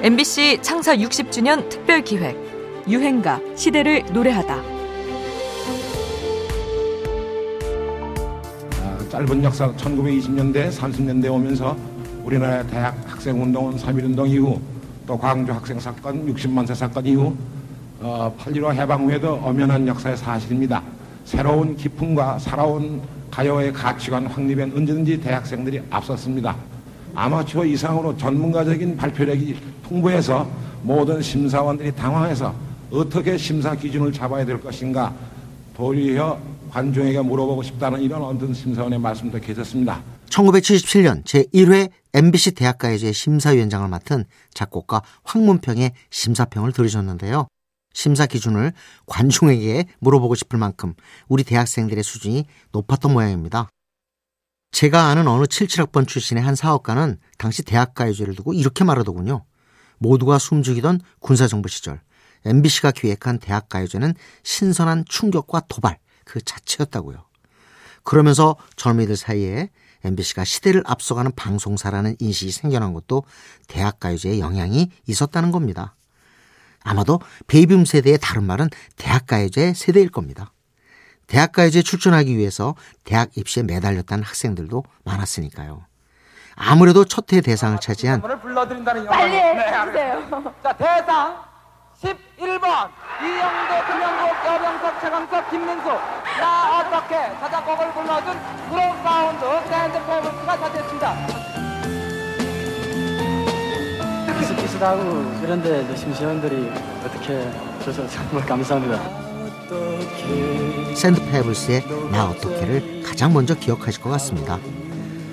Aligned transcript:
MBC 0.00 0.60
창사 0.62 0.94
60주년 0.94 1.68
특별 1.68 2.02
기획 2.02 2.36
유행가 2.88 3.40
시대를 3.56 4.04
노래하다. 4.12 4.54
아, 8.80 8.98
짧은 9.10 9.42
역사 9.42 9.72
1920년대 9.72 10.70
30년대 10.70 11.32
오면서 11.32 11.76
우리나라 12.22 12.62
대학 12.62 12.96
학생 13.08 13.42
운동은 13.42 13.76
3.1 13.76 14.04
운동 14.04 14.28
이후 14.28 14.60
또 15.04 15.18
광주 15.18 15.50
학생 15.50 15.80
사건 15.80 16.32
60만 16.32 16.64
세 16.64 16.74
사건 16.74 17.04
이후 17.04 17.34
어, 17.98 18.32
8.15 18.38 18.74
해방 18.74 19.04
후에도 19.04 19.34
엄연한 19.42 19.88
역사의 19.88 20.16
사실입니다. 20.16 20.80
새로운 21.24 21.76
기품과 21.76 22.38
살아온 22.38 23.02
가요의 23.32 23.72
가치관 23.72 24.26
확립엔 24.26 24.74
언제든지 24.76 25.20
대학생들이 25.20 25.82
앞섰습니다. 25.90 26.67
아마추어 27.18 27.64
이상으로 27.64 28.16
전문가적인 28.16 28.96
발표력이 28.96 29.56
풍부해서 29.82 30.48
모든 30.82 31.20
심사원들이 31.20 31.90
당황해서 31.96 32.54
어떻게 32.92 33.36
심사 33.36 33.74
기준을 33.74 34.12
잡아야 34.12 34.44
될 34.44 34.60
것인가 34.60 35.12
도리어 35.74 36.40
관중에게 36.70 37.20
물어보고 37.22 37.64
싶다는 37.64 38.02
이런 38.02 38.22
어떤 38.22 38.54
심사원의 38.54 39.00
말씀도 39.00 39.40
계셨습니다. 39.40 40.00
1977년 40.30 41.24
제1회 41.24 41.90
MBC 42.14 42.52
대학가요제 42.52 43.10
심사위원장을 43.10 43.88
맡은 43.88 44.24
작곡가 44.54 45.02
황문평의 45.24 45.90
심사평을 46.10 46.70
들으셨는데요. 46.70 47.48
심사 47.94 48.26
기준을 48.26 48.72
관중에게 49.06 49.86
물어보고 49.98 50.36
싶을 50.36 50.56
만큼 50.56 50.94
우리 51.26 51.42
대학생들의 51.42 52.04
수준이 52.04 52.44
높았던 52.70 53.12
모양입니다. 53.12 53.68
제가 54.70 55.06
아는 55.06 55.26
어느 55.28 55.44
77학번 55.44 56.06
출신의 56.06 56.42
한 56.42 56.54
사업가는 56.54 57.18
당시 57.36 57.62
대학가요제를 57.62 58.34
두고 58.34 58.52
이렇게 58.52 58.84
말하더군요. 58.84 59.44
모두가 59.98 60.38
숨죽이던 60.38 61.00
군사정부 61.20 61.68
시절 61.68 62.00
MBC가 62.44 62.92
기획한 62.92 63.38
대학 63.38 63.68
가요제는 63.68 64.14
신선한 64.42 65.04
충격과 65.08 65.62
도발 65.68 65.98
그 66.24 66.40
자체였다고요. 66.40 67.24
그러면서 68.04 68.56
젊은이들 68.76 69.16
사이에 69.16 69.70
MBC가 70.04 70.44
시대를 70.44 70.82
앞서가는 70.86 71.32
방송사라는 71.34 72.16
인식이 72.20 72.52
생겨난 72.52 72.92
것도 72.92 73.24
대학 73.66 73.98
가요제의 73.98 74.38
영향이 74.40 74.90
있었다는 75.06 75.50
겁니다. 75.50 75.96
아마도 76.80 77.20
베이비붐 77.48 77.84
세대의 77.84 78.18
다른 78.20 78.44
말은 78.44 78.68
대학 78.96 79.26
가요제 79.26 79.74
세대일 79.74 80.10
겁니다. 80.10 80.52
대학가요제에 81.28 81.82
출전하기 81.82 82.36
위해서 82.36 82.74
대학 83.04 83.36
입시에 83.36 83.62
매달렸다는 83.62 84.24
학생들도 84.24 84.82
많았으니까요. 85.04 85.82
아무래도 86.56 87.04
첫 87.04 87.32
해 87.32 87.40
대상을 87.40 87.78
차지한 87.78 88.20
불러드린다는 88.20 89.06
빨리. 89.06 89.34
해주세요. 89.36 90.54
자 90.62 90.72
대상 90.72 91.36
11번 92.02 92.90
이영대 93.22 93.82
김영국 93.86 94.46
여병석 94.46 95.00
최강석 95.00 95.50
김민수 95.50 95.88
나 96.40 96.80
어떡해 96.80 97.14
자작곡을 97.38 97.92
불러준 97.92 98.38
그룹 98.70 99.02
사운드 99.02 99.68
샌드 99.68 100.06
페블스가 100.06 100.58
차지했습니다. 100.58 101.26
비슷비슷하고 104.38 105.02
이런데 105.42 105.82
이제 105.82 105.96
심사위원들이 105.96 106.72
어떻게 107.04 107.50
줘서 107.84 108.06
정말 108.08 108.46
감사합니다. 108.46 109.27
샌드 110.94 111.20
페블스의 111.30 111.84
나 112.10 112.28
어떡해를 112.28 113.02
가장 113.02 113.32
먼저 113.32 113.54
기억하실 113.54 114.02
것 114.02 114.10
같습니다. 114.10 114.58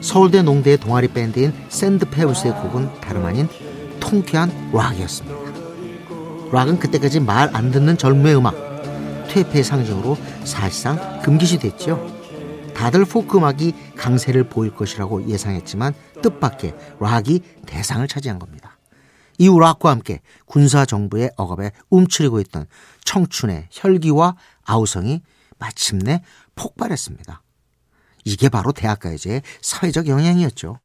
서울대 0.00 0.42
농대의 0.42 0.78
동아리 0.78 1.08
밴드인 1.08 1.52
샌드 1.68 2.08
페블스의 2.08 2.54
곡은 2.54 3.00
다름 3.00 3.26
아닌 3.26 3.48
통쾌한 4.00 4.70
락이었습니다. 4.72 5.38
락은 6.52 6.78
그때까지 6.78 7.20
말 7.20 7.50
안 7.54 7.70
듣는 7.70 7.96
젊음의 7.98 8.36
음악, 8.36 8.54
퇴폐의 9.28 9.62
상징으로 9.62 10.16
사실상 10.44 11.20
금기시 11.22 11.58
됐죠. 11.58 12.10
다들 12.74 13.04
포크 13.04 13.36
음악이 13.36 13.74
강세를 13.96 14.44
보일 14.44 14.74
것이라고 14.74 15.28
예상했지만 15.28 15.92
뜻밖의 16.22 16.74
락이 16.98 17.42
대상을 17.66 18.06
차지한 18.08 18.38
겁니다. 18.38 18.69
이후 19.40 19.58
락과 19.58 19.88
함께 19.90 20.20
군사 20.44 20.84
정부의 20.84 21.30
억압에 21.38 21.72
움츠리고 21.88 22.40
있던 22.40 22.66
청춘의 23.06 23.68
혈기와 23.70 24.36
아우성이 24.64 25.22
마침내 25.58 26.22
폭발했습니다. 26.56 27.42
이게 28.26 28.50
바로 28.50 28.72
대학가요제의 28.72 29.40
사회적 29.62 30.08
영향이었죠. 30.08 30.78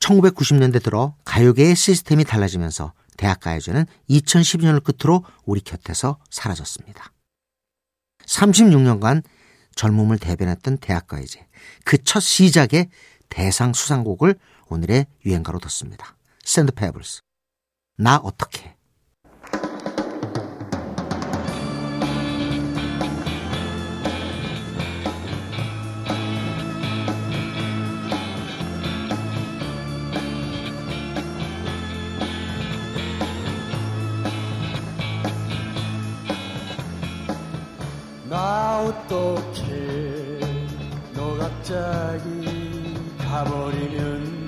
1990년대 0.00 0.82
들어 0.84 1.16
가요계의 1.24 1.74
시스템이 1.74 2.24
달라지면서 2.24 2.92
대학가요제는 3.16 3.86
2012년을 4.10 4.84
끝으로 4.84 5.24
우리 5.46 5.62
곁에서 5.62 6.18
사라졌습니다. 6.28 7.12
36년간 8.26 9.22
젊음을 9.74 10.18
대변했던 10.18 10.78
대학가요제 10.78 11.46
그 11.84 11.96
첫 12.04 12.20
시작의 12.20 12.90
대상 13.30 13.72
수상곡을 13.72 14.34
오늘의 14.68 15.06
유행가로 15.24 15.60
뒀습니다. 15.60 16.14
샌드 16.44 16.72
페블스 16.72 17.22
나 18.00 18.16
어떡해 18.22 18.76
나 38.30 38.78
어떻게 38.78 40.38
너 41.16 41.36
갑자기 41.36 42.94
가버리면 43.18 44.47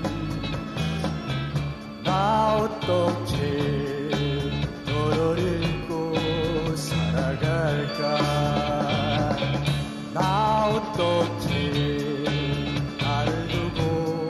어떻게 2.61 3.39
너를 4.85 5.39
잃고 5.63 6.75
살아갈까? 6.75 8.03
나 10.13 10.67
어떻게 10.67 12.23
나를 13.01 13.47
두고 13.47 14.29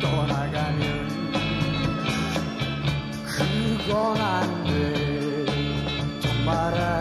떠나가면 0.00 1.08
그건 3.26 4.20
안돼. 4.20 5.46
정말 6.20 6.74
안 6.74 6.97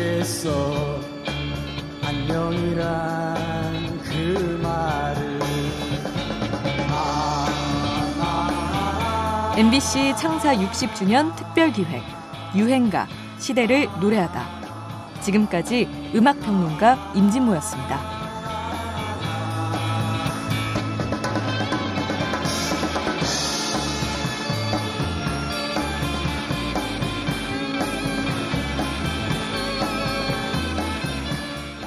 안 0.00 0.06
듣겠어 0.20 1.00
안녕이란 2.02 4.00
그 4.02 4.58
말을 4.62 5.40
MBC 9.58 10.16
창사 10.16 10.54
60주년 10.56 11.36
특별 11.36 11.70
기획 11.70 12.02
유행가 12.56 13.06
시대를 13.38 13.88
노래하다. 14.00 15.20
지금까지 15.20 15.86
음악평론가 16.14 17.12
임진모였습니다. 17.14 18.19